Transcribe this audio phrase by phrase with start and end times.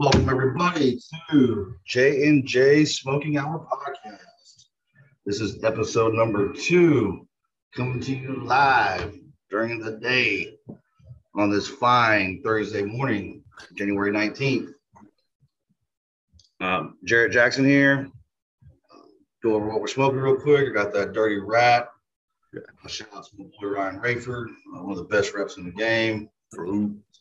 [0.00, 0.98] Welcome everybody
[1.28, 4.64] to J and J Smoking Hour podcast.
[5.26, 7.28] This is episode number two,
[7.76, 9.14] coming to you live
[9.50, 10.56] during the day
[11.34, 13.44] on this fine Thursday morning,
[13.76, 14.70] January nineteenth.
[16.62, 18.08] Um, Jarrett Jackson here.
[19.42, 20.70] Go over what we're smoking real quick.
[20.70, 21.90] I got that dirty rat.
[22.54, 25.64] A shout out to my boy Ryan Rayford, uh, one of the best reps in
[25.66, 26.30] the game.
[26.52, 26.58] It's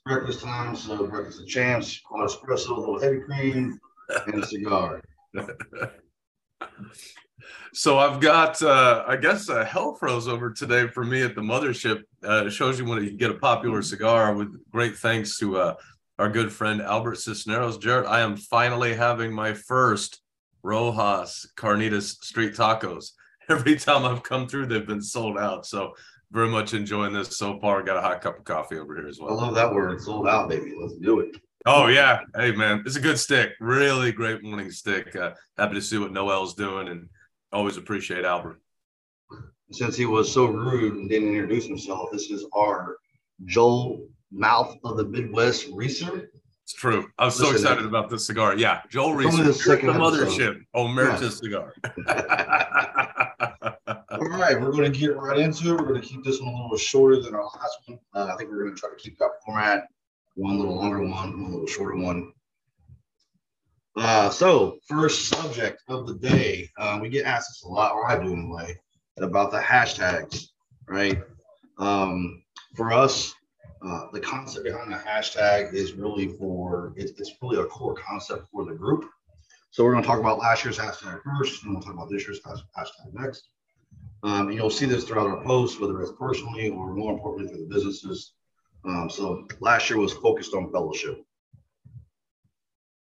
[0.06, 3.80] breakfast time, so breakfast of champs, espresso, a little heavy cream,
[4.28, 5.02] and a cigar.
[7.74, 11.42] So I've got, uh, I guess, a hell froze over today for me at the
[11.42, 12.04] mothership.
[12.24, 14.34] Uh, it shows you when you get a popular cigar.
[14.34, 15.76] With great thanks to uh,
[16.18, 17.78] our good friend Albert Cisneros.
[17.78, 20.22] Jared, I am finally having my first
[20.64, 23.12] Rojas Carnitas street tacos.
[23.50, 25.66] Every time I've come through, they've been sold out.
[25.66, 25.94] So
[26.32, 27.84] very much enjoying this so far.
[27.84, 29.32] Got a hot cup of coffee over here as well.
[29.32, 30.74] I love that word, sold out, baby.
[30.80, 31.36] Let's do it.
[31.66, 33.52] Oh yeah, hey man, it's a good stick.
[33.60, 35.16] Really great morning stick.
[35.16, 37.10] Uh, happy to see what Noel's doing, and
[37.52, 38.62] always appreciate Albert.
[39.72, 42.98] Since he was so rude and didn't introduce himself, this is our
[43.46, 46.30] Joel Mouth of the Midwest research.
[46.64, 47.08] It's true.
[47.18, 48.56] I was so excited about this cigar.
[48.56, 51.74] Yeah, Joel It's Reese, only the the mothership, Omerta cigar.
[54.20, 55.80] All right, we're going to get right into it.
[55.80, 58.00] We're going to keep this one a little shorter than our last one.
[58.14, 59.88] Uh, I think we're going to try to keep that format
[60.36, 62.34] one little longer one, one little shorter one.
[63.96, 66.70] Uh, so, first subject of the day.
[66.78, 68.78] Uh, we get asked this a lot, or I do anyway,
[69.20, 70.48] about the hashtags,
[70.86, 71.22] right?
[71.78, 72.44] Um,
[72.76, 73.34] for us,
[73.82, 78.48] uh, the concept behind the hashtag is really for it's, it's really a core concept
[78.52, 79.06] for the group.
[79.72, 82.28] So we're going to talk about last year's hashtag first, and we'll talk about this
[82.28, 83.48] year's hashtag next.
[84.24, 87.68] Um, and you'll see this throughout our posts, whether it's personally or more importantly through
[87.68, 88.34] the businesses.
[88.86, 91.24] Um, so last year was focused on fellowship.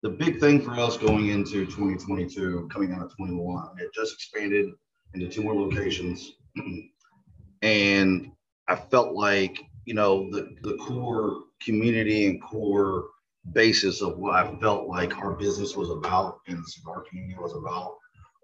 [0.03, 4.71] The big thing for us going into 2022, coming out of 21, it just expanded
[5.15, 6.33] into two more locations.
[7.63, 8.31] and
[8.69, 13.05] I felt like, you know, the, the core community and core
[13.53, 17.97] basis of what I felt like our business was about and cigar community was about,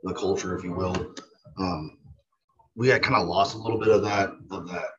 [0.03, 1.15] the culture, if you will.
[1.59, 1.99] Um,
[2.77, 4.91] we had kind of lost a little bit of that of that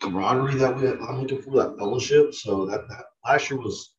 [0.00, 2.34] camaraderie that we had, I'm looking for, that fellowship.
[2.34, 3.94] So that, that last year was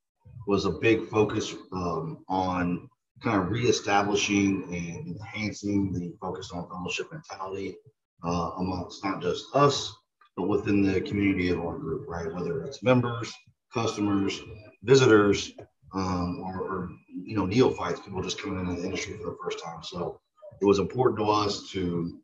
[0.48, 2.90] was a big focus um, on
[3.22, 7.76] kind of reestablishing and enhancing the focus on fellowship mentality
[8.24, 9.94] uh, amongst not just us,
[10.36, 12.34] but within the community of our group, right?
[12.34, 13.32] Whether it's members,
[13.74, 14.42] customers,
[14.84, 15.54] visitors,
[15.94, 19.64] um, or, or you know neophytes, people just coming into the industry for the first
[19.64, 19.84] time.
[19.84, 20.20] So
[20.62, 22.20] it was important to us to,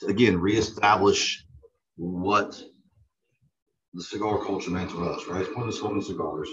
[0.00, 1.44] to again reestablish
[1.96, 2.60] what
[3.94, 5.42] the cigar culture meant to us, right?
[5.42, 6.48] It's more than smoking cigars.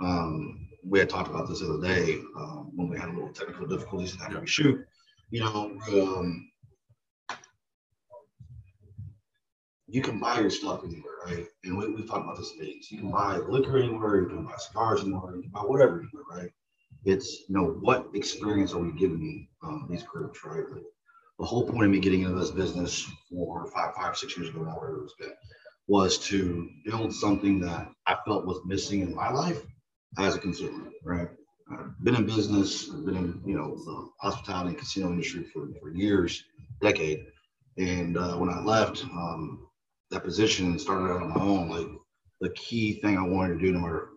[0.00, 3.32] Um, we had talked about this the other day um, when we had a little
[3.32, 4.84] technical difficulties in having we shoot.
[5.30, 6.50] You know, um,
[9.86, 11.46] you can buy your stuff anywhere, right?
[11.64, 12.90] And we, we've talked about this in meetings.
[12.90, 16.24] You can buy liquor anywhere, you can buy cigars anywhere, you can buy whatever anywhere,
[16.30, 16.50] right?
[17.04, 20.64] It's, you know, what experience are we giving um, these groups, right?
[21.40, 24.60] The whole point of me getting into this business for five, five, six years ago,
[24.60, 25.32] whatever it's been,
[25.88, 29.62] was to build something that I felt was missing in my life
[30.18, 31.28] as a consumer, right?
[31.72, 35.66] I've been in business, I've been in, you know, the hospitality and casino industry for,
[35.80, 36.44] for years,
[36.82, 37.24] decade.
[37.78, 39.66] And uh, when I left um,
[40.10, 41.88] that position and started out on my own, like
[42.42, 44.08] the key thing I wanted to do, no matter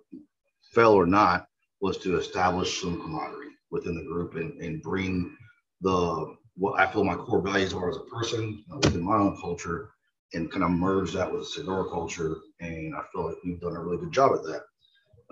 [0.73, 1.47] fail or not,
[1.79, 5.37] was to establish some camaraderie within the group and, and bring
[5.79, 9.89] the what I feel my core values are as a person within my own culture
[10.33, 12.37] and kind of merge that with cigar culture.
[12.59, 14.63] And I feel like we've done a really good job at that.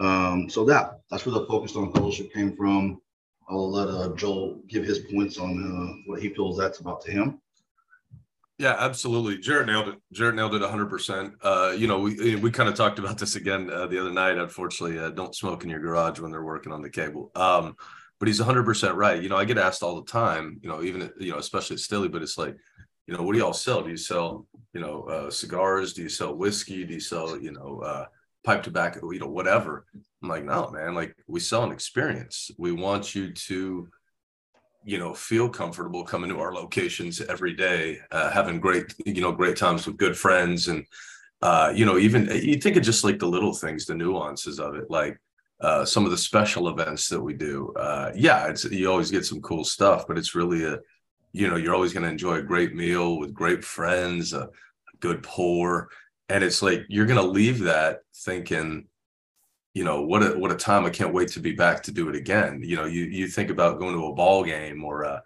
[0.03, 3.01] Um, so that that's where the focus on fellowship came from.
[3.49, 7.11] I'll let uh, Joel give his points on uh, what he feels that's about to
[7.11, 7.41] him.
[8.57, 9.39] Yeah, absolutely.
[9.39, 9.95] Jared nailed it.
[10.12, 11.33] Jared nailed it 100%.
[11.41, 14.38] Uh, you know, we we kind of talked about this again uh, the other night.
[14.38, 17.31] Unfortunately, uh, don't smoke in your garage when they're working on the cable.
[17.35, 17.75] Um,
[18.21, 19.19] but he's 100% right.
[19.19, 21.79] You know, I get asked all the time, you know, even, you know, especially at
[21.79, 22.56] Stilly, but it's like,
[23.07, 23.81] you know, what do y'all sell?
[23.81, 25.94] Do you sell, you know, uh, cigars?
[25.94, 26.85] Do you sell whiskey?
[26.85, 28.06] Do you sell, you know, uh,
[28.44, 29.88] pipe tobacco, you know, whatever?
[30.21, 32.51] I'm like, no, man, like we sell an experience.
[32.59, 33.89] We want you to,
[34.85, 39.31] you know, feel comfortable coming to our locations every day, uh, having great, you know,
[39.31, 40.67] great times with good friends.
[40.67, 40.85] And,
[41.41, 44.75] uh, you know, even you think of just like the little things, the nuances of
[44.75, 45.19] it, like,
[45.62, 47.72] uh, some of the special events that we do.
[47.78, 50.80] Uh, yeah, it's you always get some cool stuff, but it's really a,
[51.34, 54.50] you know, you're always going to enjoy a great meal with great friends, a,
[55.00, 55.90] good pour,
[56.30, 58.88] and it's like you're going to leave that thinking,
[59.74, 62.10] you know what a what a time i can't wait to be back to do
[62.10, 62.62] it again.
[62.63, 65.22] You know you you think about going to a ball game or a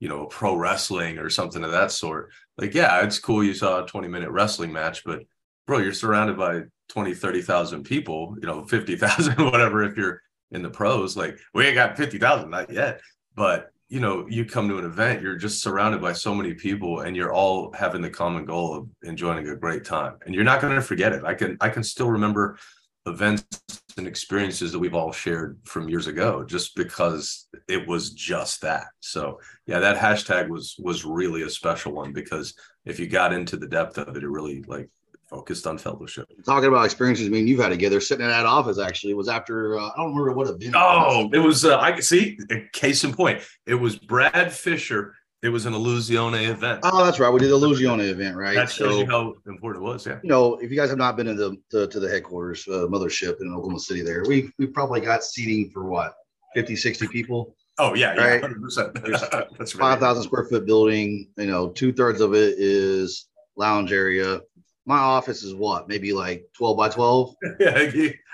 [0.00, 2.30] you know pro wrestling or something of that sort.
[2.58, 5.22] Like yeah it's cool you saw a 20 minute wrestling match but
[5.66, 10.20] bro you're surrounded by 20 30,000 people you know 50,000 whatever if you're
[10.50, 13.00] in the pros like we ain't got 50,000 not yet.
[13.34, 17.00] But you know you come to an event you're just surrounded by so many people
[17.00, 20.16] and you're all having the common goal of enjoying a great time.
[20.24, 21.24] And you're not going to forget it.
[21.24, 22.58] I can i can still remember
[23.06, 28.62] events and experiences that we've all shared from years ago just because it was just
[28.62, 28.86] that.
[29.00, 32.54] So yeah that hashtag was was really a special one because
[32.84, 34.88] if you got into the depth of it it really like
[35.34, 38.78] focused on fellowship talking about experiences I mean you've had together sitting in that office
[38.78, 41.92] actually it was after uh, i don't remember what event oh it was uh, i
[41.92, 45.14] could see a case in point it was brad fisher
[45.44, 46.80] it was an Illusione event.
[46.84, 47.28] Oh, that's right.
[47.28, 48.54] We did the Illusione event, right?
[48.54, 50.06] That shows so, you how important it was.
[50.06, 50.18] Yeah.
[50.22, 52.86] You know, if you guys have not been in the to, to the headquarters, uh,
[52.88, 56.14] mothership in Oklahoma City, there we we probably got seating for what
[56.54, 57.54] 50, 60 people.
[57.78, 58.40] Oh yeah, right.
[58.40, 59.58] Yeah, 100%.
[59.58, 61.28] That's five thousand square foot building.
[61.36, 64.40] You know, two thirds of it is lounge area.
[64.86, 67.34] My office is what, maybe like twelve by twelve.
[67.60, 67.90] yeah.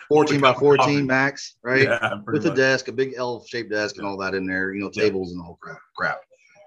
[0.09, 1.85] 14 by 14 max, right?
[1.85, 4.83] Yeah, With a desk, a big L shaped desk, and all that in there, you
[4.83, 5.35] know, tables yeah.
[5.35, 5.79] and all crap.
[5.97, 6.21] crap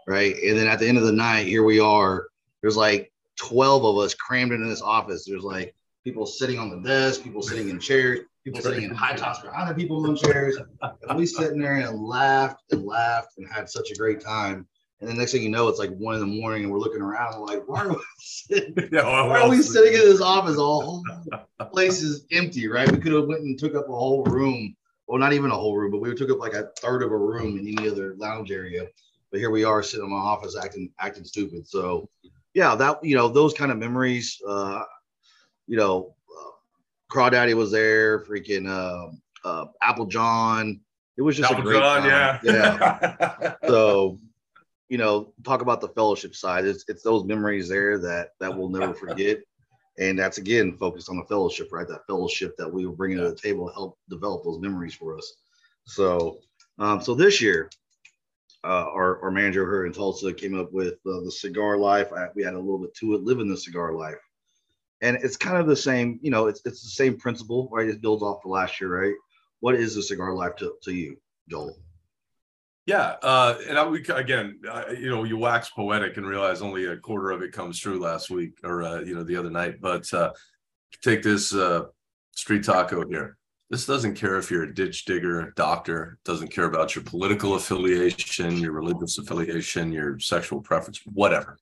[0.07, 0.35] right?
[0.41, 2.27] And then at the end of the night, here we are.
[2.61, 5.25] There's like 12 of us crammed into this office.
[5.25, 9.15] There's like people sitting on the desk, people sitting in chairs, people sitting in high
[9.15, 10.57] tops behind the people in chairs.
[10.81, 14.67] And we sitting there and laughed and laughed and had such a great time.
[15.03, 17.01] And the next thing you know, it's like one in the morning, and we're looking
[17.01, 18.75] around like, why are we sitting?
[18.91, 20.57] Yeah, why are we sitting in this office?
[20.57, 21.03] All whole
[21.71, 22.91] place is empty, right?
[22.91, 24.75] We could have went and took up a whole room.
[25.07, 27.17] Well, not even a whole room, but we took up like a third of a
[27.17, 28.87] room in any other lounge area
[29.33, 31.67] but here we are sitting in my office acting acting stupid.
[31.67, 32.07] So
[32.53, 34.39] yeah, that you know those kind of memories.
[34.47, 34.83] Uh,
[35.65, 36.51] you know, uh,
[37.11, 38.19] Crawdaddy was there.
[38.25, 39.09] Freaking uh,
[39.43, 40.81] uh, Apple John.
[41.17, 42.39] It was just Apple a great John, time.
[42.43, 43.09] Yeah,
[43.41, 43.53] yeah.
[43.67, 44.19] so
[44.89, 46.65] you know, talk about the fellowship side.
[46.65, 49.39] It's it's those memories there that that we'll never forget.
[49.99, 51.87] And that's again focused on the fellowship, right?
[51.87, 55.33] That fellowship that we were bringing to the table help develop those memories for us.
[55.85, 56.39] So,
[56.79, 57.69] um, so this year,
[58.63, 62.13] uh, our, our manager here in Tulsa came up with uh, the cigar life.
[62.13, 64.19] I, we had a little bit to it, living the cigar life.
[65.01, 67.89] And it's kind of the same, you know, it's, it's the same principle, right?
[67.89, 69.15] It builds off the last year, right?
[69.59, 71.17] What is the cigar life to, to you,
[71.49, 71.75] Joel?
[72.85, 76.85] Yeah, uh, and I, we again, uh, you know, you wax poetic and realize only
[76.85, 79.79] a quarter of it comes true last week or uh, you know the other night.
[79.79, 80.31] But uh,
[81.01, 81.83] take this uh,
[82.31, 83.37] street taco here.
[83.69, 88.57] This doesn't care if you're a ditch digger, doctor, doesn't care about your political affiliation,
[88.57, 91.57] your religious affiliation, your sexual preference, whatever.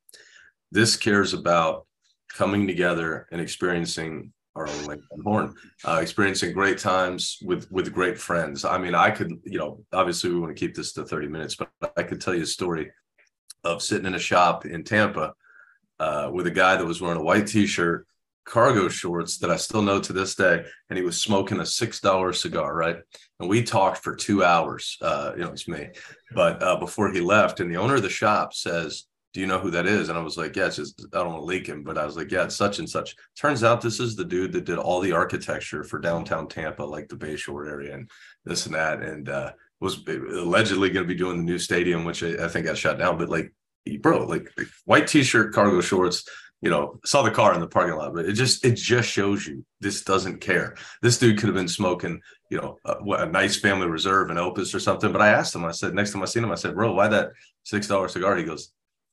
[0.71, 1.85] This cares about
[2.33, 5.55] coming together and experiencing own Lincoln Horn,
[5.85, 8.65] uh, experiencing great times with with great friends.
[8.65, 11.55] I mean, I could, you know, obviously we want to keep this to 30 minutes,
[11.55, 12.91] but I could tell you a story
[13.63, 15.33] of sitting in a shop in Tampa
[15.99, 18.07] uh, with a guy that was wearing a white t-shirt
[18.43, 20.63] cargo shorts that I still know to this day.
[20.89, 22.97] And he was smoking a $6 cigar, right?
[23.39, 24.97] And we talked for two hours.
[25.01, 25.89] Uh, you know, it's me.
[26.33, 29.59] But uh, before he left, and the owner of the shop says, do you know
[29.59, 30.09] who that is?
[30.09, 32.05] And I was like, yeah, it's just, I don't want to leak him, but I
[32.05, 33.15] was like, yeah, it's such and such.
[33.37, 37.07] Turns out this is the dude that did all the architecture for downtown Tampa, like
[37.07, 38.09] the Bayshore area and
[38.43, 39.01] this and that.
[39.01, 42.65] And uh, was allegedly going to be doing the new stadium, which I, I think
[42.65, 43.17] got shut down.
[43.17, 43.53] But like,
[44.01, 46.27] bro, like, like white t-shirt, cargo shorts,
[46.61, 49.47] you know, saw the car in the parking lot, but it just it just shows
[49.47, 50.75] you this doesn't care.
[51.01, 54.75] This dude could have been smoking, you know, a, a, nice family reserve and opus
[54.75, 55.11] or something.
[55.11, 57.07] But I asked him, I said, next time I seen him, I said, bro, why
[57.07, 57.31] that
[57.63, 58.37] six dollar cigar?
[58.37, 58.71] He goes,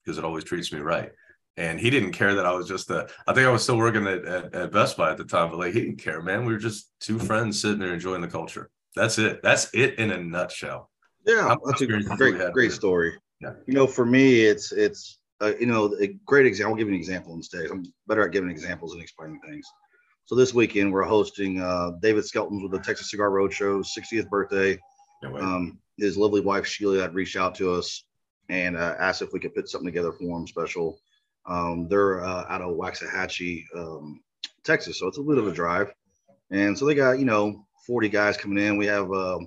[0.09, 1.13] because it always treats me right.
[1.59, 3.09] And he didn't care that I was just a.
[3.27, 5.59] I think I was still working at, at, at Best Buy at the time, but
[5.59, 6.47] like he didn't care, man.
[6.47, 8.71] We were just two friends sitting there enjoying the culture.
[8.97, 9.43] That's it.
[9.43, 10.89] That's it in a nutshell.
[11.27, 13.19] Yeah, I'm that's a great, great story.
[13.41, 13.53] Yeah.
[13.67, 16.73] You know, for me, it's it's uh, you know, a great example.
[16.73, 17.67] I'll give you an example instead.
[17.71, 19.67] I'm better at giving examples and explaining things.
[20.25, 24.79] So this weekend we're hosting uh, David Skelton's with the Texas Cigar Roadshow 60th birthday.
[25.25, 28.05] um, his lovely wife Sheila had reached out to us
[28.49, 30.99] and uh, asked if we could put something together for them special.
[31.47, 34.21] Um, they're uh, out of Waxahachie, um,
[34.65, 35.93] Texas, so it's a bit of a drive.
[36.51, 38.77] And so they got you know 40 guys coming in.
[38.77, 39.39] We have uh,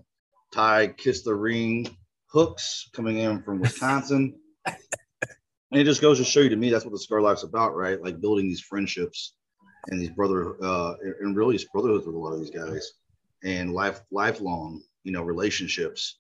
[0.51, 1.88] Ty Kiss the Ring
[2.27, 4.36] Hooks coming in from Wisconsin.
[4.65, 4.75] and
[5.79, 8.01] it just goes to show you to me that's what the cigar life's about, right?
[8.01, 9.34] Like building these friendships
[9.88, 12.93] and these brother uh, and really brotherhoods with a lot of these guys
[13.43, 16.20] and life lifelong you know relationships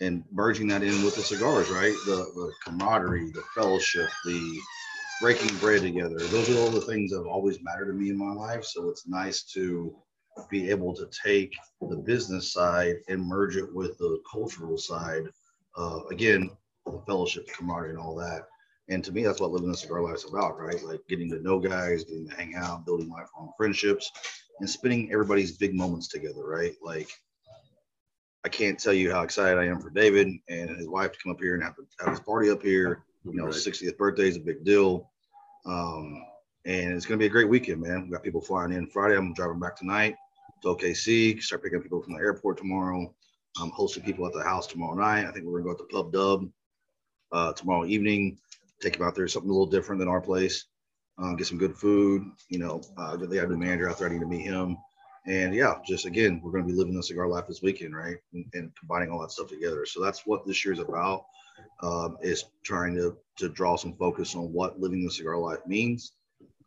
[0.00, 1.94] and merging that in with the cigars, right?
[2.06, 4.62] The, the camaraderie, the fellowship, the
[5.20, 6.18] breaking bread together.
[6.18, 8.64] Those are all the things that have always mattered to me in my life.
[8.64, 9.94] So it's nice to
[10.50, 15.24] be able to take the business side and merge it with the cultural side.
[15.76, 16.50] Uh, again,
[16.86, 18.46] the fellowship, the camaraderie, and all that.
[18.88, 20.82] And to me, that's what living the cigar life is about, right?
[20.82, 24.10] Like getting to know guys, getting to hang out, building lifelong friendships,
[24.58, 26.72] and spending everybody's big moments together, right?
[26.82, 27.08] Like
[28.44, 31.32] I can't tell you how excited I am for David and his wife to come
[31.32, 33.04] up here and have, have his party up here.
[33.24, 33.54] You know, right.
[33.54, 35.10] 60th birthday is a big deal.
[35.66, 36.24] Um,
[36.64, 38.04] and it's going to be a great weekend, man.
[38.04, 39.16] We got people flying in Friday.
[39.16, 40.16] I'm driving back tonight
[40.62, 43.14] to OKC, start picking up people from the airport tomorrow.
[43.60, 45.26] I'm hosting people at the house tomorrow night.
[45.26, 46.50] I think we're going to go to Pub Dub
[47.32, 48.38] uh, tomorrow evening,
[48.80, 50.66] take them out there, something a little different than our place,
[51.18, 52.24] um, get some good food.
[52.48, 54.08] You know, uh, they got a new manager out there.
[54.08, 54.76] I need to meet him.
[55.26, 58.16] And yeah, just again, we're going to be living the cigar life this weekend, right?
[58.32, 59.84] And, and combining all that stuff together.
[59.84, 61.24] So that's what this year's about.
[61.82, 66.12] Um, is trying to to draw some focus on what living the cigar life means,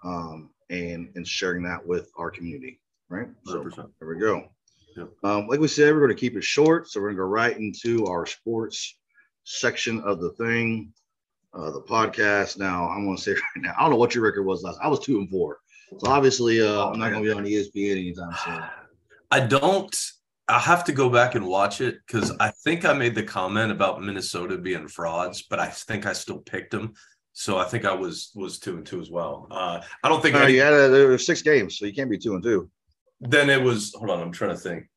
[0.03, 2.79] um, and and sharing that with our community,
[3.09, 3.27] right?
[3.45, 3.89] So 100%.
[3.99, 4.49] there we go.
[4.95, 5.09] Yep.
[5.23, 7.27] Um, like we said, we're going to keep it short, so we're going to go
[7.27, 8.97] right into our sports
[9.43, 10.93] section of the thing,
[11.53, 12.57] uh, the podcast.
[12.57, 14.79] Now, I'm going to say right now, I don't know what your record was last.
[14.81, 15.57] I was two and four.
[15.99, 18.63] So obviously, uh, I'm not going to be on ESPN anytime soon.
[19.31, 19.95] I don't.
[20.47, 23.71] I have to go back and watch it because I think I made the comment
[23.71, 26.93] about Minnesota being frauds, but I think I still picked them.
[27.31, 29.47] So I think I was was two and two as well.
[29.49, 30.35] Uh, I don't think.
[30.35, 32.69] Uh, any, yeah, there were six games, so you can't be two and two.
[33.21, 33.93] Then it was.
[33.95, 34.87] Hold on, I'm trying to think.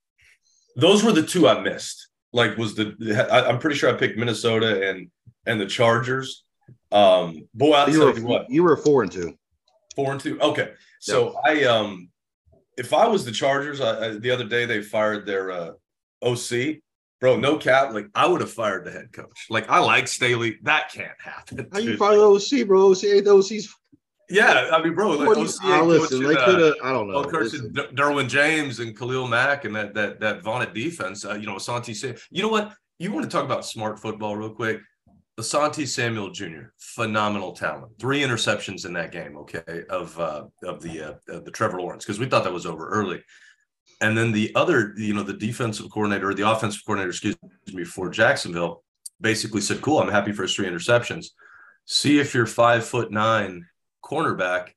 [0.74, 2.08] Those were the two I missed.
[2.32, 5.10] Like, was the I, I'm pretty sure I picked Minnesota and
[5.46, 6.44] and the Chargers.
[6.92, 8.50] Um, boy, I'll you tell were, you what.
[8.50, 9.38] You were four and two.
[9.96, 10.38] Four and two.
[10.40, 10.72] Okay.
[11.00, 12.10] So I um
[12.76, 15.70] if I was the Chargers, I, I, the other day they fired their uh,
[16.22, 16.76] OC,
[17.20, 17.36] bro.
[17.36, 19.46] No cap, like I would have fired the head coach.
[19.50, 20.58] Like I like Staley.
[20.62, 21.68] That can't happen.
[21.72, 22.90] How you fire the OC, bro?
[22.90, 23.74] OC ain't OC's.
[24.28, 26.74] Yeah, I mean, bro, like OC I listen, they could have.
[26.82, 27.22] I don't know.
[27.22, 31.24] Derwin James and Khalil Mack and that that that vaunted defense.
[31.24, 32.72] Uh, you know, Asante you know what?
[32.98, 34.80] You want to talk about smart football real quick?
[35.38, 37.92] Asante Samuel Jr., phenomenal talent.
[37.98, 42.18] Three interceptions in that game, okay, of uh, of the uh, the Trevor Lawrence because
[42.18, 43.22] we thought that was over early.
[44.00, 47.36] And then the other, you know, the defensive coordinator or the offensive coordinator, excuse
[47.72, 48.82] me, for Jacksonville,
[49.20, 51.26] basically said, "Cool, I'm happy for his three interceptions.
[51.84, 53.66] See if your five foot nine
[54.02, 54.70] cornerback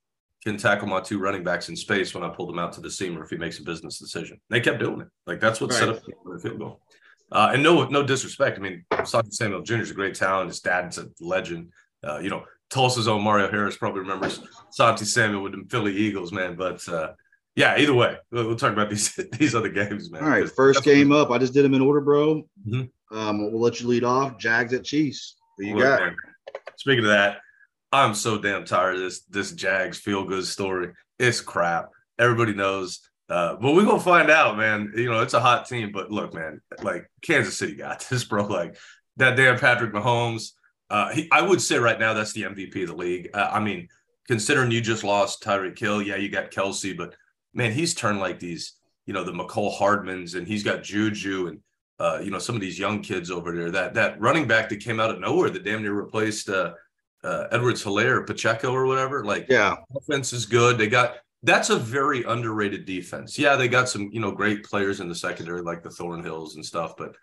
[0.44, 2.92] can tackle my two running backs in space when I pull them out to the
[2.92, 5.08] seam, or if he makes a business decision." They kept doing it.
[5.26, 5.80] Like that's what right.
[5.80, 6.82] set up the field goal.
[7.32, 8.58] Uh, and no, no disrespect.
[8.58, 9.76] I mean, Santi Samuel Jr.
[9.76, 10.50] is a great talent.
[10.50, 11.72] His dad's a legend.
[12.04, 14.40] Uh, you know, Tulsa's own Mario Harris probably remembers
[14.72, 16.56] Santi Samuel with the Philly Eagles, man.
[16.56, 17.14] But uh,
[17.56, 20.24] yeah, either way, we'll, we'll, talk about these these other games, man.
[20.24, 21.32] All right, first game up.
[21.32, 22.44] I just did them in order, bro.
[22.68, 23.18] Mm-hmm.
[23.18, 24.38] Um, we'll let you lead off.
[24.38, 25.36] Jags at Chiefs.
[25.58, 26.02] Who you Look, got?
[26.02, 26.16] Man,
[26.78, 27.40] speaking of that,
[27.92, 30.94] I'm so damn tired of this this Jags feel good story.
[31.18, 31.90] It's crap.
[32.18, 34.92] Everybody knows uh, but we're gonna find out, man.
[34.96, 38.46] You know, it's a hot team, but look, man, like Kansas City got this, bro.
[38.46, 38.78] Like
[39.18, 40.54] that damn Patrick Mahomes.
[40.90, 43.30] Uh, he, I would say right now that's the MVP of the league.
[43.34, 43.88] Uh, I mean,
[44.28, 47.16] considering you just lost Tyreek Hill, yeah, you got Kelce, but
[47.54, 48.74] man, he's turned like these,
[49.06, 51.60] you know, the Mecole Hardmans, and he's got Juju and
[52.00, 53.70] uh, you know some of these young kids over there.
[53.70, 56.74] That that running back that came out of nowhere that damn near replaced uh,
[57.24, 59.24] uh, Edwards Helaire, Pacheco or whatever.
[59.24, 60.78] Like, yeah, offense is good.
[60.78, 63.40] They got that's a very underrated defense.
[63.40, 66.66] Yeah, they got some, you know, great players in the secondary like the Thornhills and
[66.66, 67.16] stuff, but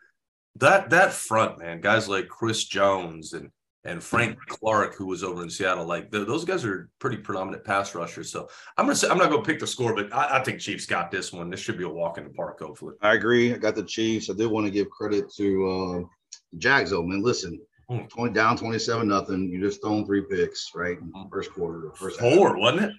[0.57, 3.51] that that front, man, guys like Chris Jones and
[3.85, 7.65] and Frank Clark, who was over in Seattle, like the, those guys are pretty predominant
[7.65, 8.33] pass rushers.
[8.33, 10.87] So I'm gonna say I'm not gonna pick the score, but I, I, think Chiefs
[10.87, 11.51] got this one.
[11.51, 12.95] This should be a walk in the park, hopefully.
[13.01, 13.55] I agree.
[13.55, 14.29] I got the Chiefs.
[14.29, 17.23] I did want to give credit to uh, Jags, though, man.
[17.23, 18.09] Listen, mm.
[18.09, 19.49] 20 down 27 nothing.
[19.51, 20.99] You just thrown three picks, right?
[20.99, 21.29] Hmm.
[21.31, 22.57] First quarter, first four, half.
[22.59, 22.93] wasn't it?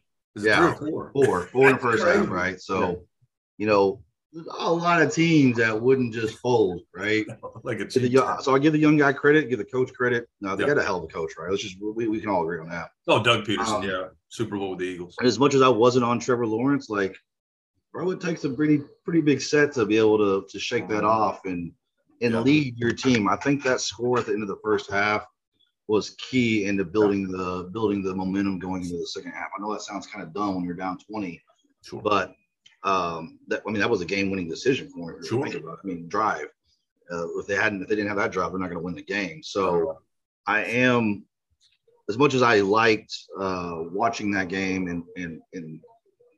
[0.43, 1.11] Yeah, four?
[1.13, 2.59] four, four in the first half, right?
[2.59, 2.95] So, yeah.
[3.57, 4.01] you know,
[4.59, 7.25] a lot of teams that wouldn't just fold, right?
[7.63, 10.27] like a young, so I give the young guy credit, give the coach credit.
[10.41, 11.49] No, they got a hell of a coach, right?
[11.49, 12.89] Let's just we, we can all agree on that.
[13.07, 15.15] Oh, Doug Pederson, um, yeah, Super Bowl with the Eagles.
[15.23, 17.15] as much as I wasn't on Trevor Lawrence, like,
[17.93, 21.03] bro, it takes a pretty pretty big set to be able to to shake that
[21.03, 21.71] off and
[22.21, 22.39] and yeah.
[22.41, 23.27] lead your team.
[23.27, 25.25] I think that score at the end of the first half
[25.87, 29.49] was key into building the building the momentum going into the second half.
[29.57, 31.41] I know that sounds kind of dumb when you're down 20,
[31.81, 32.01] sure.
[32.01, 32.35] but
[32.83, 35.23] um, that I mean that was a game-winning decision for him.
[35.25, 35.45] Sure.
[35.45, 35.79] About.
[35.83, 36.47] I mean, drive.
[37.11, 38.95] Uh, if they hadn't, if they didn't have that drive, they're not going to win
[38.95, 39.41] the game.
[39.41, 39.99] So
[40.45, 41.23] I am,
[42.09, 45.79] as much as I liked uh, watching that game and and and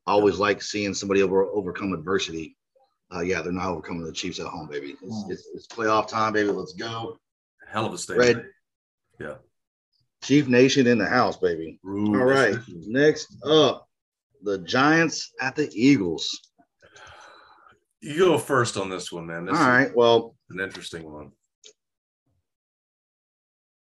[0.05, 2.55] I always like seeing somebody over overcome adversity.
[3.13, 4.95] Uh, yeah, they're not overcoming the Chiefs at home, baby.
[5.01, 5.31] It's, mm.
[5.31, 6.49] it's, it's playoff time, baby.
[6.49, 7.17] Let's go.
[7.67, 8.17] Hell of a stage.
[8.17, 8.45] Red,
[9.19, 9.35] yeah.
[10.23, 11.79] Chief Nation in the house, baby.
[11.85, 12.57] Ooh, All right.
[12.67, 13.87] Next up,
[14.43, 16.39] the Giants at the Eagles.
[18.01, 19.45] You go first on this one, man.
[19.45, 19.95] This All right.
[19.95, 21.31] Well, an interesting one.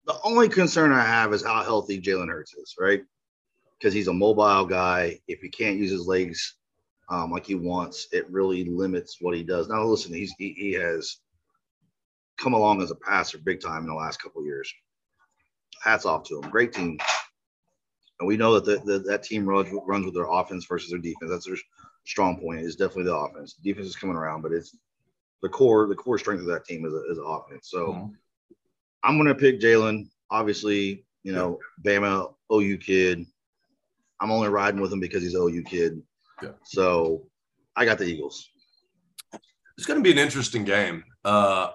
[0.06, 3.02] The only concern I have is how healthy Jalen Hurts is, right?
[3.78, 5.18] Because he's a mobile guy.
[5.28, 6.56] If he can't use his legs
[7.08, 9.68] um, like he wants, it really limits what he does.
[9.68, 11.18] Now, listen, he's he, he has
[12.36, 14.72] come along as a passer big time in the last couple years.
[15.82, 16.50] Hats off to them.
[16.50, 16.98] Great team.
[18.20, 21.00] And we know that the, the, that team runs, runs with their offense versus their
[21.00, 21.30] defense.
[21.30, 21.56] That's their
[22.04, 22.60] strong point.
[22.60, 23.54] Is definitely the offense.
[23.54, 24.76] Defense is coming around, but it's
[25.42, 25.88] the core.
[25.88, 27.68] The core strength of that team is, is offense.
[27.68, 28.06] So mm-hmm.
[29.02, 30.08] I'm going to pick Jalen.
[30.30, 33.26] Obviously, you know, Bama OU kid.
[34.20, 36.00] I'm only riding with him because he's OU kid.
[36.42, 36.50] Yeah.
[36.64, 37.26] So
[37.74, 38.48] I got the Eagles.
[39.76, 41.02] It's going to be an interesting game.
[41.24, 41.70] Uh,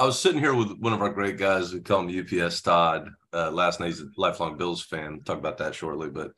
[0.00, 1.74] I was sitting here with one of our great guys.
[1.74, 3.10] We call him UPS Todd.
[3.34, 5.20] Uh, last night, he's a lifelong Bills fan.
[5.26, 6.30] talk about that shortly, but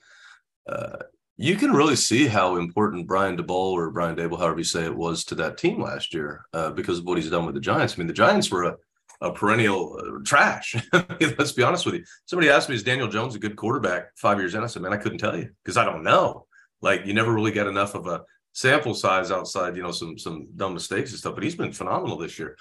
[0.69, 0.97] uh,
[1.37, 4.97] you can really see how important Brian Daboll or Brian Dable, however you say it,
[4.97, 7.95] was to that team last year uh, because of what he's done with the Giants.
[7.95, 8.77] I mean, the Giants were a,
[9.21, 10.75] a perennial uh, trash.
[10.93, 12.05] Let's be honest with you.
[12.27, 14.93] Somebody asked me, "Is Daniel Jones a good quarterback?" Five years in, I said, "Man,
[14.93, 16.47] I couldn't tell you because I don't know."
[16.81, 18.23] Like, you never really get enough of a
[18.55, 21.37] sample size outside, you know, some some dumb mistakes and stuff.
[21.37, 22.57] But he's been phenomenal this year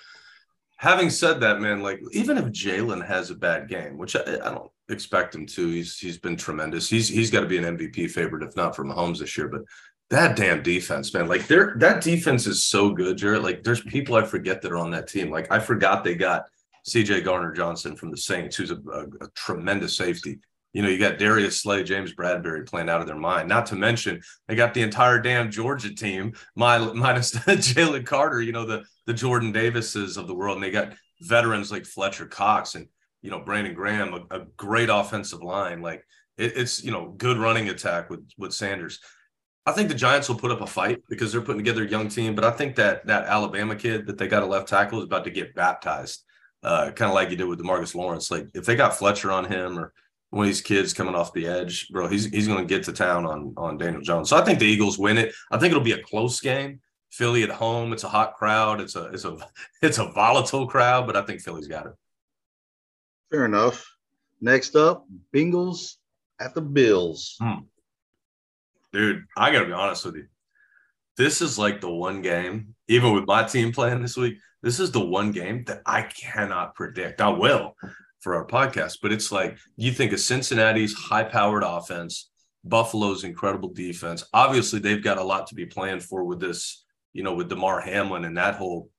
[0.81, 4.49] having said that, man, like even if Jalen has a bad game, which I, I,
[4.49, 6.89] don't expect him to, he's he's been tremendous.
[6.89, 9.47] He's he's got to be an MVP favorite, if not for Mahomes this year.
[9.47, 9.61] But
[10.09, 13.43] that damn defense, man, like there that defense is so good, Jarrett.
[13.43, 15.29] Like there's people I forget that are on that team.
[15.29, 16.45] Like I forgot they got
[16.87, 20.39] CJ Gardner Johnson from the Saints, who's a, a, a tremendous safety.
[20.73, 23.49] You know, you got Darius Slay, James Bradberry playing out of their mind.
[23.49, 28.41] Not to mention, they got the entire damn Georgia team, minus Jalen Carter.
[28.41, 32.25] You know, the the Jordan Davises of the world, and they got veterans like Fletcher
[32.25, 32.87] Cox and
[33.21, 35.81] you know Brandon Graham, a, a great offensive line.
[35.81, 36.05] Like
[36.37, 39.01] it, it's you know good running attack with with Sanders.
[39.65, 42.07] I think the Giants will put up a fight because they're putting together a young
[42.07, 45.05] team, but I think that that Alabama kid that they got a left tackle is
[45.05, 46.23] about to get baptized,
[46.63, 48.31] uh, kind of like you did with Demarcus Lawrence.
[48.31, 49.91] Like if they got Fletcher on him or
[50.29, 52.93] one of these kids coming off the edge, bro, he's he's going to get to
[52.93, 54.29] town on on Daniel Jones.
[54.29, 55.33] So I think the Eagles win it.
[55.51, 56.79] I think it'll be a close game.
[57.11, 58.81] Philly at home, it's a hot crowd.
[58.81, 59.37] It's a it's a
[59.81, 61.93] it's a volatile crowd, but I think Philly's got it.
[63.29, 63.85] Fair enough.
[64.41, 65.95] Next up, Bengals
[66.39, 67.37] at the Bills.
[67.39, 67.65] Hmm.
[68.91, 70.25] Dude, I gotta be honest with you.
[71.17, 74.37] This is like the one game, even with my team playing this week.
[74.63, 77.21] This is the one game that I cannot predict.
[77.21, 77.75] I will
[78.19, 82.29] for our podcast, but it's like you think of Cincinnati's high powered offense,
[82.63, 84.23] Buffalo's incredible defense.
[84.33, 86.80] Obviously, they've got a lot to be planned for with this,
[87.13, 88.89] you know, with Damar Hamlin and that whole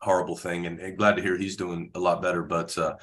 [0.00, 0.66] horrible thing.
[0.66, 2.42] And, and glad to hear he's doing a lot better.
[2.42, 2.96] But uh,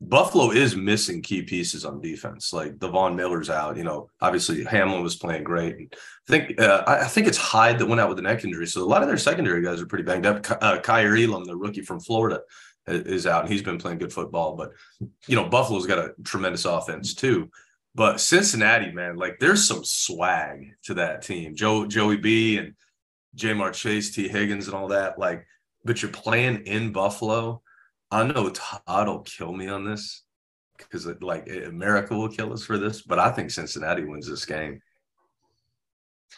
[0.00, 2.52] Buffalo is missing key pieces on defense.
[2.52, 3.76] Like the Von Miller's out.
[3.76, 5.76] You know, obviously Hamlin was playing great.
[5.76, 5.94] And
[6.28, 8.66] I think uh, I think it's Hyde that went out with a neck injury.
[8.66, 10.50] So a lot of their secondary guys are pretty banged up.
[10.50, 12.40] Uh, Kaiir Elam, the rookie from Florida,
[12.86, 14.56] is out and he's been playing good football.
[14.56, 14.72] But
[15.26, 17.50] you know, Buffalo's got a tremendous offense too.
[17.94, 21.54] But Cincinnati, man, like there's some swag to that team.
[21.54, 22.74] Joe Joey B and
[23.36, 25.18] Ja'Marr Chase, Tee Higgins, and all that.
[25.18, 25.46] Like,
[25.84, 27.62] but you're playing in Buffalo.
[28.10, 30.22] I know Todd will kill me on this
[30.76, 34.80] because like America will kill us for this, but I think Cincinnati wins this game.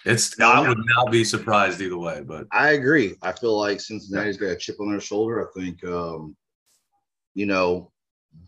[0.05, 3.15] It's I would not be surprised either way, but I agree.
[3.23, 5.49] I feel like Cincinnati's got a chip on their shoulder.
[5.49, 6.37] I think um,
[7.35, 7.91] you know,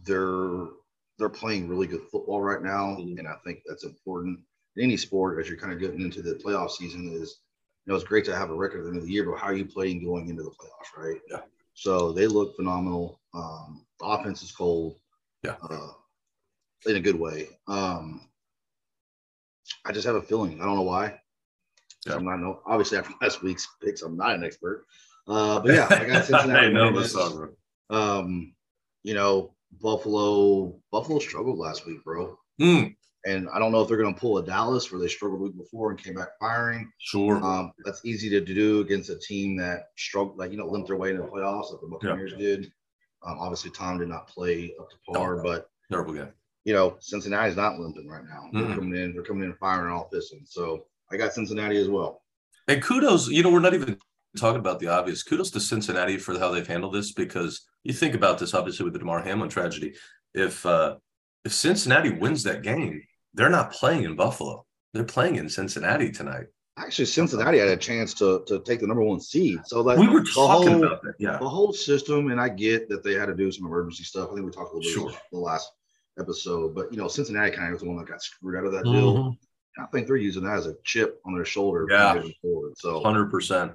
[0.04, 0.66] they're
[1.18, 3.18] they're playing really good football right now, mm-hmm.
[3.18, 4.40] and I think that's important
[4.76, 7.10] in any sport as you're kind of getting into the playoff season.
[7.12, 7.40] Is
[7.86, 9.38] you know it's great to have a record at the end of the year, but
[9.38, 11.20] how are you playing going into the playoffs, right?
[11.30, 11.40] Yeah.
[11.74, 13.20] So they look phenomenal.
[13.32, 14.96] Um, the offense is cold.
[15.44, 15.54] Yeah.
[15.62, 15.92] Uh,
[16.86, 17.48] in a good way.
[17.68, 18.28] Um,
[19.84, 20.60] I just have a feeling.
[20.60, 21.20] I don't know why.
[22.06, 22.14] Yeah.
[22.14, 24.86] I'm not no, obviously after last week's picks, I'm not an expert.
[25.28, 26.66] Uh, but yeah, I got Cincinnati.
[26.66, 27.50] I know the song.
[27.90, 28.54] Um,
[29.02, 30.76] you know, Buffalo.
[30.90, 32.38] Buffalo struggled last week, bro.
[32.60, 32.96] Mm.
[33.26, 35.56] And I don't know if they're going to pull a Dallas where they struggled week
[35.56, 36.90] before and came back firing.
[36.98, 37.44] Sure.
[37.44, 40.96] Um, that's easy to do against a team that struggled, like you know, limped their
[40.96, 42.46] way into the playoffs, like the Buccaneers yeah.
[42.46, 42.72] did.
[43.26, 46.28] Um, obviously, Tom did not play up to par, but terrible game.
[46.64, 48.48] You know, Cincinnati's not limping right now.
[48.52, 49.12] They're mm coming in.
[49.12, 50.50] They're coming in firing all pistons.
[50.52, 52.22] So I got Cincinnati as well.
[52.68, 53.98] And kudos, you know, we're not even
[54.36, 55.24] talking about the obvious.
[55.24, 58.92] Kudos to Cincinnati for how they've handled this because you think about this, obviously, with
[58.92, 59.94] the Damar Hamlin tragedy.
[60.34, 60.96] If uh,
[61.44, 63.02] if Cincinnati wins that game,
[63.36, 64.64] they're not playing in Buffalo.
[64.92, 66.46] They're playing in Cincinnati tonight.
[66.78, 69.60] Actually, Cincinnati had a chance to to take the number one seed.
[69.64, 71.14] So like we were talking whole, about that.
[71.18, 74.30] Yeah, the whole system, and I get that they had to do some emergency stuff.
[74.30, 75.10] I think we talked a little sure.
[75.10, 75.70] bit the last
[76.18, 78.72] episode, but you know, Cincinnati kind of was the one that got screwed out of
[78.72, 78.92] that mm-hmm.
[78.92, 79.36] deal.
[79.78, 81.86] I think they're using that as a chip on their shoulder.
[81.90, 82.22] Yeah.
[82.40, 82.72] Forward.
[82.78, 83.74] So 100%.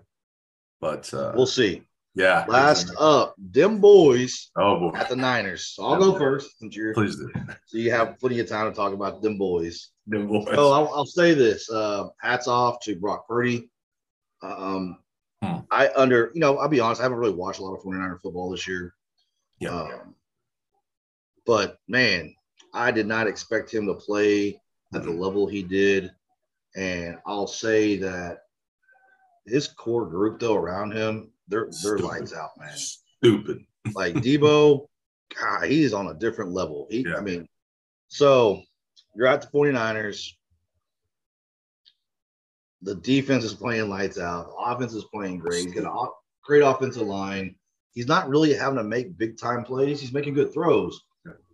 [0.80, 1.84] But uh, we'll see.
[2.14, 2.46] Yeah.
[2.48, 4.52] Last up, them boys.
[4.58, 4.98] Oh boy.
[4.98, 5.68] At the Niners.
[5.68, 6.94] So I'll go first since you're.
[6.94, 7.32] Please do.
[7.66, 9.92] So you have plenty of time to talk about them boys.
[10.08, 10.48] Them boys.
[10.54, 13.70] So I'll, I'll say this: uh, hats off to Brock Purdy.
[14.42, 14.98] Um,
[15.42, 15.60] hmm.
[15.70, 18.22] I under you know I'll be honest, I haven't really watched a lot of 49er
[18.22, 18.94] football this year.
[19.60, 19.70] Yeah.
[19.70, 20.16] Um,
[21.46, 22.36] but man,
[22.74, 24.60] I did not expect him to play
[24.94, 25.20] at the mm-hmm.
[25.20, 26.12] level he did,
[26.76, 28.40] and I'll say that
[29.46, 32.76] his core group though around him they're they're lights out, man.
[32.76, 33.66] Stupid.
[33.94, 34.88] Like Debo,
[35.40, 36.88] God, he's on a different level.
[36.90, 37.16] He, yeah.
[37.16, 37.48] I mean,
[38.08, 38.62] so
[39.16, 40.32] you're at the 49ers.
[42.84, 44.48] The defense is playing lights out.
[44.48, 45.66] The offense is playing great.
[45.66, 46.08] He's got a
[46.44, 47.56] great offensive line.
[47.94, 50.02] He's not really having to make big time plays.
[50.02, 51.04] He's making good throws.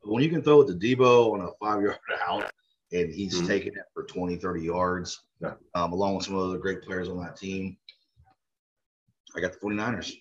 [0.08, 1.98] But when you can throw it to Debo on a five yard
[2.28, 2.50] out
[2.94, 3.48] and he's mm-hmm.
[3.48, 5.54] taking it for 20, 30 yards, yeah.
[5.76, 7.76] um, along with some other great players on that team,
[9.38, 10.14] I got the 49ers.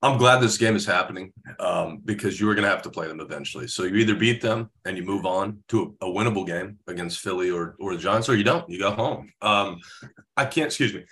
[0.00, 3.08] I'm glad this game is happening um, because you are going to have to play
[3.08, 3.66] them eventually.
[3.66, 7.18] So you either beat them and you move on to a, a, winnable game against
[7.18, 8.68] Philly or or the Giants, or you don't.
[8.70, 9.32] You go home.
[9.42, 9.80] Um,
[10.36, 10.66] I can't.
[10.66, 11.04] Excuse me.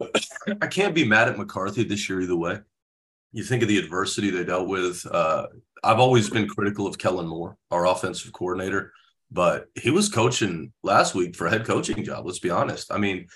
[0.60, 2.58] I can't be mad at McCarthy this year either way.
[3.32, 5.06] You think of the adversity they dealt with.
[5.10, 5.46] Uh,
[5.82, 8.92] I've always been critical of Kellen Moore, our offensive coordinator,
[9.30, 12.26] but he was coaching last week for a head coaching job.
[12.26, 12.92] Let's be honest.
[12.92, 13.28] I mean,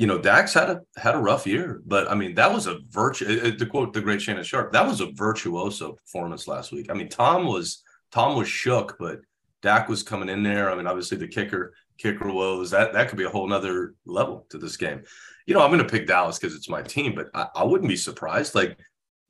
[0.00, 2.78] you know, Dak's had a had a rough year, but I mean, that was a
[2.88, 3.26] virtue.
[3.26, 6.86] Uh, uh, to quote the great Shannon Sharpe, that was a virtuoso performance last week.
[6.90, 9.20] I mean, Tom was Tom was shook, but
[9.60, 10.70] Dak was coming in there.
[10.70, 14.46] I mean, obviously the kicker kicker woes that that could be a whole nother level
[14.48, 15.02] to this game.
[15.44, 17.90] You know, I'm going to pick Dallas because it's my team, but I, I wouldn't
[17.90, 18.54] be surprised.
[18.54, 18.78] Like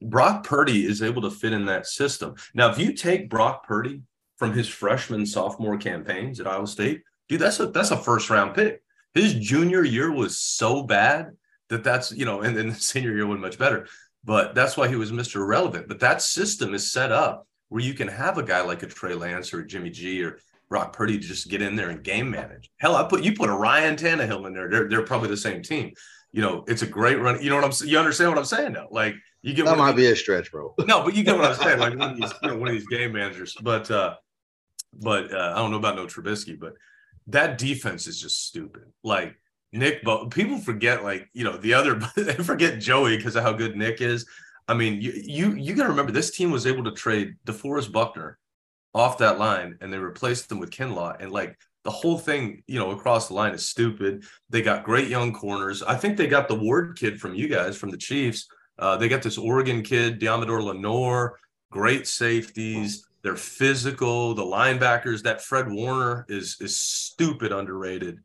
[0.00, 2.36] Brock Purdy is able to fit in that system.
[2.54, 4.02] Now, if you take Brock Purdy
[4.36, 8.54] from his freshman sophomore campaigns at Iowa State, dude, that's a that's a first round
[8.54, 11.30] pick his junior year was so bad
[11.68, 13.86] that that's you know, and then the senior year was much better.
[14.22, 15.36] But that's why he was Mr.
[15.36, 15.88] Irrelevant.
[15.88, 19.14] But that system is set up where you can have a guy like a Trey
[19.14, 22.70] Lance or Jimmy G or Brock Purdy to just get in there and game manage.
[22.78, 24.68] Hell, I put you put a Ryan Tannehill in there.
[24.68, 25.92] They're they're probably the same team.
[26.32, 27.42] You know, it's a great run.
[27.42, 27.90] You know what I'm saying?
[27.90, 28.86] You understand what I'm saying now?
[28.90, 30.74] Like you get that might be a stretch, bro.
[30.86, 31.78] No, but you get what I'm saying.
[31.78, 33.56] Like one of these, you know, one of these game managers.
[33.60, 34.14] But uh,
[34.92, 36.74] but uh, I don't know about no Trubisky, but
[37.32, 38.84] that defense is just stupid.
[39.02, 39.36] Like
[39.72, 43.52] Nick, but people forget like you know the other they forget Joey because of how
[43.52, 44.26] good Nick is.
[44.68, 47.92] I mean, you you you got to remember this team was able to trade DeForest
[47.92, 48.38] Buckner
[48.94, 52.78] off that line and they replaced them with Kinlaw and like the whole thing, you
[52.78, 54.24] know, across the line is stupid.
[54.50, 55.82] They got great young corners.
[55.82, 58.48] I think they got the Ward kid from you guys from the Chiefs.
[58.78, 61.38] Uh, they got this Oregon kid, Deommodore Lenoir,
[61.70, 63.06] great safeties.
[63.22, 64.34] They're physical.
[64.34, 68.20] The linebackers, that Fred Warner is is stupid underrated.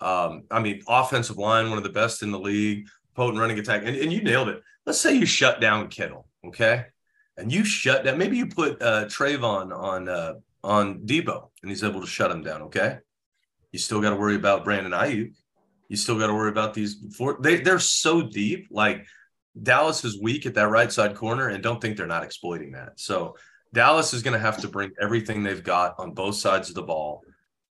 [0.00, 3.82] Um, I mean, offensive line, one of the best in the league, potent running attack.
[3.84, 4.62] And, and you nailed it.
[4.86, 6.86] Let's say you shut down Kittle, okay?
[7.36, 10.34] And you shut down, maybe you put uh Trevon on uh
[10.64, 12.98] on Debo and he's able to shut him down, okay?
[13.72, 15.32] You still got to worry about Brandon Aiyuk.
[15.88, 17.38] You still got to worry about these four.
[17.40, 18.68] They they're so deep.
[18.70, 19.06] Like
[19.60, 22.98] Dallas is weak at that right side corner, and don't think they're not exploiting that.
[22.98, 23.36] So
[23.72, 26.82] Dallas is going to have to bring everything they've got on both sides of the
[26.82, 27.22] ball.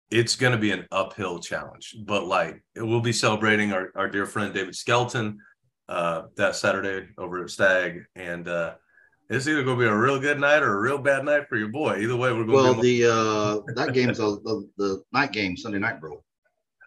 [0.09, 4.25] It's going to be an uphill challenge, but like we'll be celebrating our, our dear
[4.25, 5.39] friend David Skelton
[5.88, 8.73] uh, that Saturday over at Stag, and uh,
[9.29, 11.57] it's either going to be a real good night or a real bad night for
[11.57, 11.97] your boy.
[11.97, 12.47] Either way, we're going.
[12.47, 16.23] To Well, the uh, that game's the, the, the night game Sunday night, bro.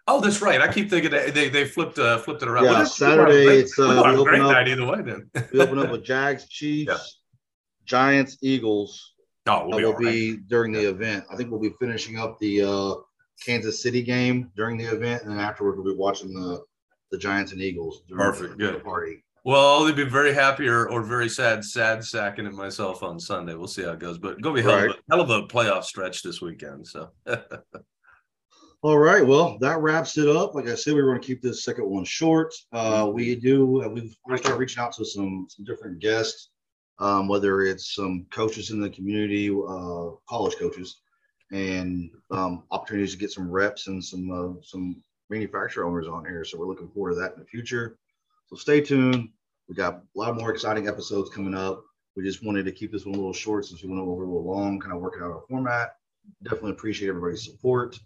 [0.05, 0.59] Oh, that's right.
[0.59, 2.65] I keep thinking they they, they flipped uh, flipped it around.
[2.65, 5.01] Yeah, well, Saturday it's uh, we open up, night either way.
[5.01, 6.91] Then we open up with Jags, Chiefs.
[6.91, 6.97] Yeah
[7.85, 9.13] Giants, Eagles.
[9.47, 10.47] Oh, we'll be, will be right.
[10.47, 11.25] during the event.
[11.31, 12.95] I think we'll be finishing up the uh,
[13.45, 16.63] Kansas City game during the event, and then afterward we'll be watching the
[17.11, 18.01] the Giants and Eagles.
[18.09, 19.23] Perfect, the, good party.
[19.45, 23.19] Well, I'll either be very happy or, or very sad, sad sacking it myself on
[23.19, 23.53] Sunday.
[23.53, 24.89] We'll see how it goes, but gonna be hell, right.
[24.89, 26.87] of, a, hell of a playoff stretch this weekend.
[26.87, 27.09] So.
[28.81, 29.25] All right.
[29.25, 30.55] Well, that wraps it up.
[30.55, 32.53] Like I said, we were going to keep this second one short.
[32.73, 33.81] Uh, we do.
[33.81, 36.49] Uh, we've going to start reaching out to some some different guests
[37.03, 41.01] um, whether it's some coaches in the community, uh, college coaches,
[41.51, 46.45] and um, opportunities to get some reps and some uh, some manufacturer owners on here.
[46.45, 47.97] So we're looking forward to that in the future.
[48.47, 49.29] So stay tuned.
[49.67, 51.83] We got a lot more exciting episodes coming up.
[52.15, 54.27] We just wanted to keep this one a little short since we went over a
[54.27, 55.95] little long, kind of working out our format.
[56.43, 57.99] Definitely appreciate everybody's support,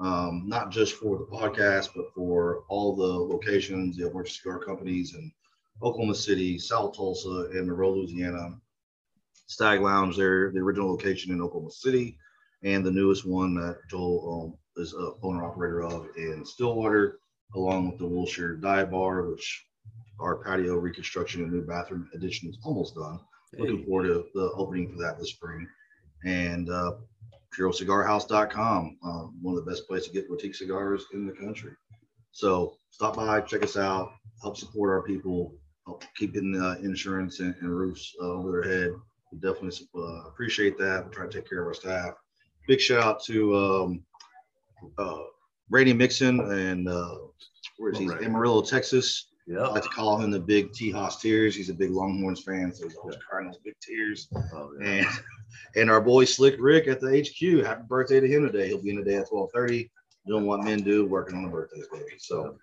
[0.00, 5.14] um, not just for the podcast, but for all the locations, the emergency cigar companies,
[5.14, 5.30] and
[5.80, 8.56] Oklahoma City, South Tulsa, and Monroe, Louisiana.
[9.46, 12.16] Stag Lounge, there, the original location in Oklahoma City,
[12.62, 17.18] and the newest one that Joel um, is a owner operator of in Stillwater,
[17.54, 19.66] along with the Wilshire Dive Bar, which
[20.20, 23.20] our patio reconstruction and new bathroom addition is almost done.
[23.58, 25.68] Looking forward to the opening for that this spring.
[26.24, 26.92] And uh,
[27.58, 31.72] PuroCigarHouse.com, uh, one of the best places to get boutique cigars in the country.
[32.30, 35.54] So stop by, check us out, help support our people,
[35.86, 38.92] help keep getting uh, insurance and, and roofs uh, over their head.
[39.32, 41.04] We definitely uh, appreciate that.
[41.06, 42.14] We try to take care of our staff.
[42.68, 44.04] Big shout out to um,
[44.98, 45.18] uh,
[45.70, 47.16] Brady Mixon and uh,
[47.78, 48.08] where is he?
[48.08, 48.22] Right.
[48.22, 49.28] Amarillo, Texas.
[49.48, 49.66] I Yeah.
[49.66, 51.56] like to call him the big T Haas Tears.
[51.56, 54.28] He's a big Longhorns fan, so he's always crying those big tears.
[54.54, 54.86] Oh, yeah.
[54.88, 55.06] And
[55.76, 57.66] and our boy Slick Rick at the HQ.
[57.66, 58.68] Happy birthday to him today.
[58.68, 59.90] He'll be in today at 12:30,
[60.28, 62.14] doing what men do, working on the birthdays, baby.
[62.18, 62.56] So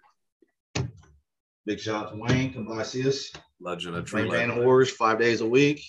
[1.65, 2.53] big shout out to Wayne.
[2.53, 3.31] Come by see us.
[3.61, 4.49] Legend of true Wayne Van.
[4.49, 5.81] Horst, five days a week.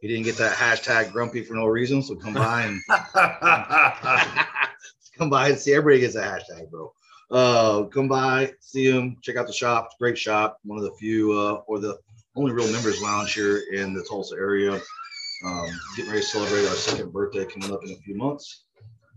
[0.00, 2.02] He didn't get that hashtag grumpy for no reason.
[2.02, 2.80] So come by and
[5.18, 6.92] come by and see everybody gets a hashtag, bro.
[7.30, 9.86] Uh, come by, see him, check out the shop.
[9.86, 10.58] It's a great shop.
[10.64, 11.98] One of the few uh, or the
[12.34, 14.80] only real members lounge here in the Tulsa area.
[15.44, 18.64] Um, getting ready to celebrate our second birthday coming up in a few months.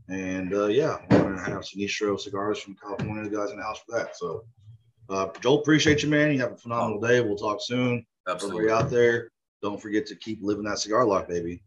[0.09, 3.29] And uh, yeah, we're gonna have some Sinistro cigars from California.
[3.29, 4.15] The guys in the house for that.
[4.15, 4.43] So
[5.09, 6.31] uh, Joel, appreciate you, man.
[6.31, 7.21] You have a phenomenal day.
[7.21, 8.05] We'll talk soon.
[8.27, 8.63] Absolutely.
[8.63, 9.29] Everybody out there,
[9.61, 11.63] don't forget to keep living that cigar life, baby.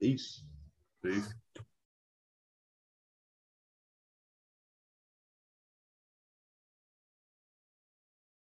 [0.00, 0.42] Peace.
[1.04, 1.32] Peace.